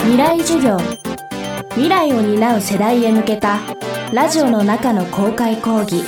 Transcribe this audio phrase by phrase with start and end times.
[0.00, 0.78] 未来授業。
[1.70, 3.58] 未来を担う世代へ向けた
[4.12, 6.02] ラジオの中の公開講義。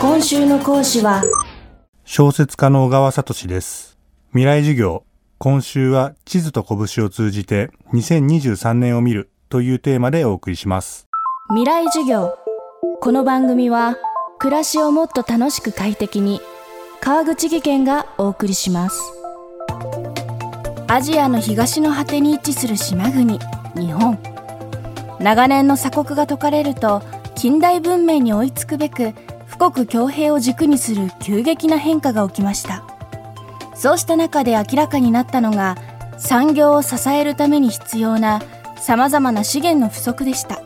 [0.00, 1.22] 今週の講師は
[2.04, 3.98] 小説家の小川聡です。
[4.30, 5.04] 未来授業。
[5.38, 11.06] 今週は地図と拳を通じて2023年を見るというテーマでお送りします。
[11.50, 12.36] 未来授業。
[13.00, 13.96] この番組は
[14.38, 16.40] 暮らしをもっと楽しく快適に
[17.00, 19.15] 川口義賢がお送りします
[20.88, 23.40] アジアの東の果てに位置する島国
[23.74, 24.18] 日本。
[25.18, 27.02] 長年の鎖国が解かれると
[27.34, 29.12] 近代文明に追いつくべく
[29.58, 32.84] 富国強兵を軸にする急激な変化が起きました。
[33.74, 35.76] そうした中で明らかになったのが
[36.18, 38.40] 産業を支えるために必要な
[38.76, 40.60] さまざまな資源の不足でした。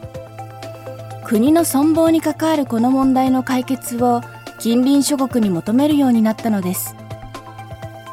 [1.24, 4.20] 国の存亡に関わるこの問題の解決を
[4.58, 6.94] 近隣諸国に求めるようになったのです。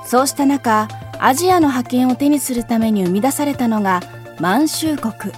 [0.05, 0.87] そうした中
[1.19, 4.01] アジアの覇権を手にするために生み出されたのが
[4.39, 5.33] 満州国。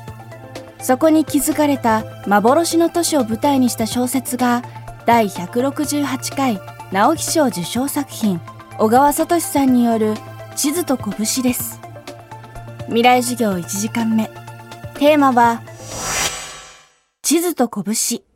[0.82, 4.64] そこに築かれた幻の都市を舞台にした小説が
[5.06, 6.60] 第168回
[6.92, 8.40] 直木賞受賞作品。
[8.78, 10.16] 小川聡さんによる
[10.56, 11.80] 地図と拳です。
[12.86, 14.28] 未来授業1時間目。
[14.96, 15.62] テーマは
[17.22, 17.94] 地図と拳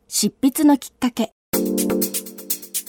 [0.08, 1.32] 執筆のきっかけ。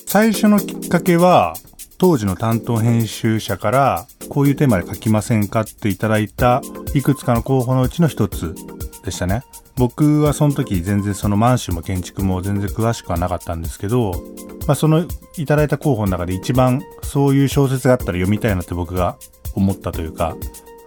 [0.07, 1.55] 最初のきっかけは
[1.97, 6.61] 当時の担当編集者からこういうテーマで書きませんかっていただいた
[6.93, 8.55] いくつかの候補のうちの一つ
[9.03, 9.43] でしたね。
[9.77, 14.13] 僕はその時全然そのマンションも建築も全然詳しくはなかったんですけど、
[14.67, 15.05] まあ、その
[15.37, 19.17] いただいた候補の中で一番そういう小説があったら読みたいなって僕が
[19.53, 20.35] 思ったというか、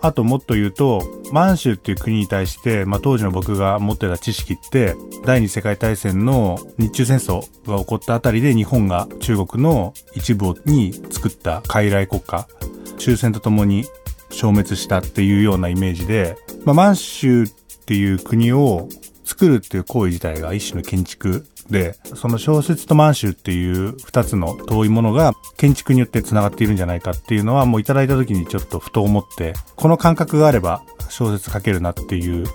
[0.00, 1.02] あともっと言うと、
[1.32, 12.46] 満州っていう国に対して、まあ、当時の僕が持ってた知識って、第二次世界大戦の日中戦争が起こったあたりで日本が中国の一部に作った傀儡国家、
[12.98, 13.84] 終戦とともに
[14.30, 17.48] 消滅したっていうようなイメージで、まあ、満州っ
[17.86, 18.88] ていう国を
[19.24, 32.46] 作るっていう行為自体が一種の建築で、その小説と満州っていう二つの遠いものが建築によって繋がっているんじゃないかっていうのはもういただいた時にちょっとふと思って、この感覚があれば小説書けるなっていう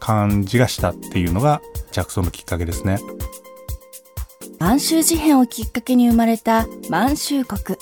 [0.00, 1.60] 感じがしたっていうのが
[1.90, 2.98] 着想のきっかけですね。
[4.58, 7.76] 満州事変をきっかけに生まれた満州国。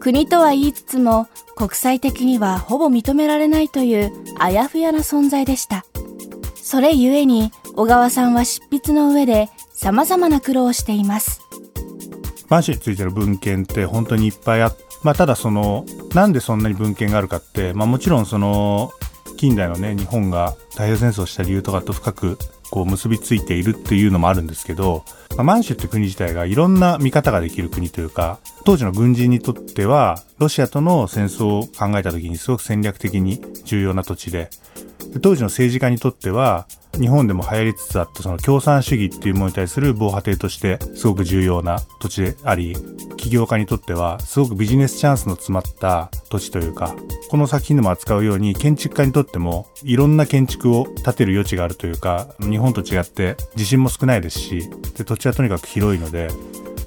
[0.00, 5.84] 国とは言いつつも国際的にはほぼ認められないというあやふやな存在でした。
[6.54, 11.40] それゆえに小川さんは執筆の上で様々な苦労をしています。
[12.48, 18.90] 満州についての文献って本当にいっぱいあって、まあ、ただその、なんでそんなに文献があるかって、まあ、もちろんその、
[19.36, 22.38] 近代のね、日本が太平洋戦争した理由とかと深く
[22.70, 25.04] こう結びついているっていうのもあるんですけど、
[25.36, 34.50] まあ、満州って国自体がいろんな見方ができる国というか、当時の軍人にとっては、ロシアとの戦争を考えた時にすごく戦略的に重要な土地で、
[35.22, 36.66] 当時の政治家にとっては、
[36.98, 42.76] 日本でも流行りつつあったその共産主義っていうものに対する防波堤としてすごく重要な土地であり、
[43.16, 46.94] 起業家にとってはすごくビジネスチャンスの詰まった土地というか、
[47.30, 56.28] この作品でも扱うように建築家にとってもいろんな建築を建てる余地があるというか、日本と違って地震も少ないですし、で土地はとにかく広いので、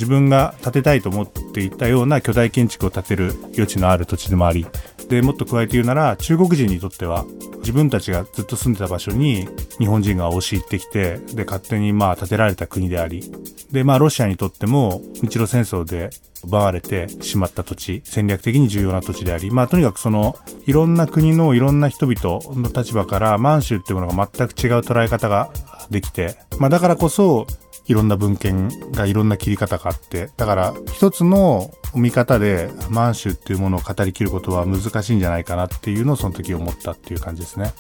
[0.02, 4.66] 自分が建てたいと思っていたような巨大建築を建てる余地のある土地でもあり、
[5.10, 7.24] でもっと加えて言うなら中国人にとっては
[7.60, 9.48] 自分たちがずっと住んでた場所に
[9.78, 13.32] 日本人が押し入ってきてで勝手にまあ建てられた国であり
[13.72, 16.10] でまあロシアにとっても日露戦争で
[16.44, 25.52] 奪われてしまった土地戦略的に重要な土地でありまあとにかくそのいろんな国のいろんな人々の立場から満州っていうものが全く違う捉え方が
[25.92, 27.46] できてまあだからこそ
[27.88, 37.74] いろんな文献がいろんな切り方があって、だから一つの見方で満州っていうものを語りきることは難しいんじゃないかなっていうのをその時思ったっていう感じですね。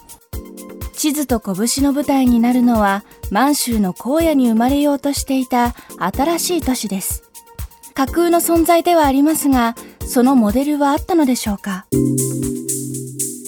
[0.94, 7.24] 地図と拳の舞台になるのは満州の荒野に生まれようとしていた新しい都市です。
[7.94, 9.76] 架空の存在ではありますが、
[10.06, 11.86] そのモデルはあったのでしょうか？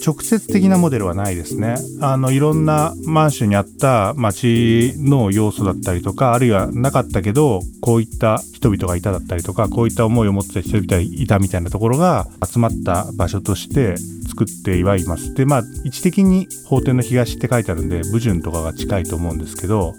[0.04, 1.76] 直接的なモデルはないですね。
[2.00, 13.96] あの、いろんな満州にあった街の要素だったりとか、あるいはなかったけど、こういった人々がいただったりとか、こういった思いを持ってた人々がいたみたいなところが集まった場所として
[14.28, 15.32] 作ってはいます。
[15.34, 19.94] で、まあ、位置的に法廷の東って書いてあるんで、武順とかが近いと思うんですけど、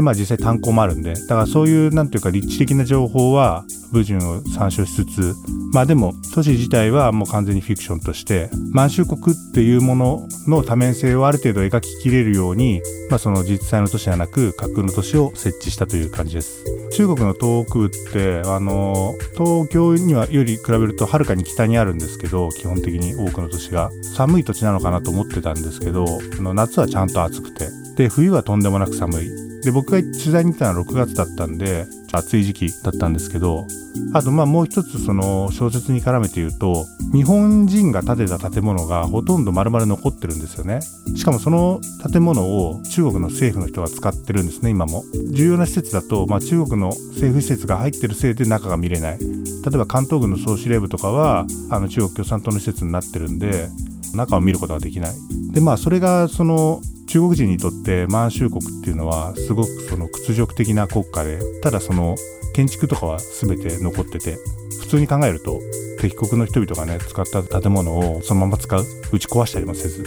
[0.00, 5.34] でまあ実際炭鉱もあるんでだからそういうなんていうか立地的な情報は矛盾を参照しつつ
[5.74, 12.80] まあでも都市自体はもう完全にフィクションとして満州国っていうものの多面性をある程度描ききれるように、
[13.10, 16.64] まあ、その実際の都市ではなく架空の都市を設置したという感じです。
[16.92, 23.90] 中国の東北部ってあの東京にはより比べるとはるかに北にあるんですけど基本的に多くの都市が。
[24.16, 26.04] 寒い土地なのかなと思ってたんですけど
[26.38, 27.68] あの夏はちゃんと暑くて。
[27.96, 29.49] で冬はとんでもなく寒い。
[29.62, 33.66] で僕が取材に行ったのは6月だったんで暑い時期だったんですけど
[34.14, 40.80] あとまあもう一つその小説に絡めて言うと日本人が建てた建物がほとんど丸々残ってるんですよね。
[41.16, 41.80] しかもその
[42.10, 45.04] 建物を中国の政府の人が使ってるんですね今も。
[45.32, 49.18] 重要な施設だと、まあ、中国の政府施設が入ってるせいで中が見れない。
[49.18, 49.26] 例
[49.74, 53.68] えば関東軍の総司令部とかはあの中国共産党の施設になってるんで
[54.14, 55.14] 中を見ることができない。
[55.52, 56.80] でまあそれがその
[57.10, 62.14] 中国人にとって満州国っていうのはすごくその屈辱的な国家でただその
[62.54, 64.38] 建築とかは全て残ってて
[64.80, 65.58] 普通に考えると
[66.00, 70.06] 敵国の人々がね使った建物をそのまま使う打ち壊したりもせずっ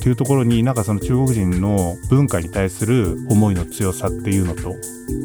[0.00, 4.74] ていうところになんかその中国人の文化に対する思いの強さっていうのと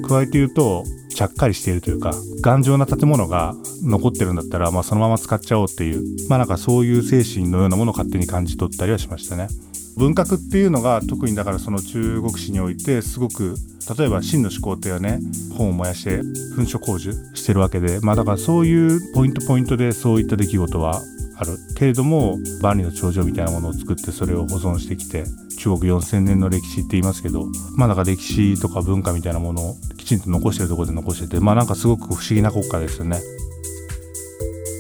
[0.08, 2.12] 加えて言うとちゃっかりしているというか
[2.42, 3.54] 頑丈な建物が
[3.84, 9.48] 残ってるんだったら、まあ、そのまま使っちゃおうっていうまあなんかそういう精神のようなものを勝手に感じ取ったりはしましたね。
[9.98, 13.56] 文革っていうのが特にだからその中国史においてすごく
[13.98, 15.20] 例えば秦の始皇帝はね
[15.58, 16.22] 本を燃やして
[16.56, 21.02] 噴書工事してるわけでまあだからそういうポイントポイントでそういった出来事は
[21.36, 21.58] ある。
[21.76, 25.24] けれども万里の長城みたいなものを作ってそれを保存してきて
[25.58, 33.20] 中国4000年の歴史って言いますけどまあだか歴史とか文化みたいなものをきちんと残してるとこで残しててまあなんかすごく不思議な国家ですよね。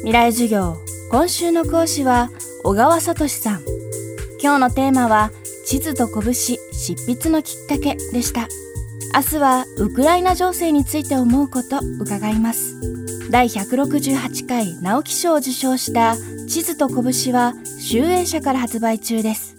[0.01, 0.77] 未来授業
[1.11, 2.29] 今週の講師は
[2.63, 3.78] 小川聡さん。
[4.41, 5.31] 今日のテーマは
[5.65, 6.57] 地図と拳執
[7.05, 8.47] 筆のきっかけでした。
[9.13, 12.79] 明日はウクライナ情勢について思うこと伺います。
[13.29, 16.15] 第168回直木賞を受賞した
[16.47, 19.57] 地図と拳は集英社から発売中です。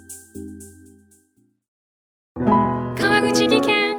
[2.37, 3.97] 川口技研。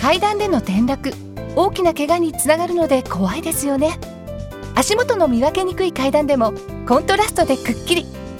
[0.00, 1.12] 階段での転落
[1.56, 3.98] 大きな怪我につながるので怖いですよね。
[4.76, 6.52] 足元の見分けにくい階段でも
[6.86, 8.17] コントラストでくっきり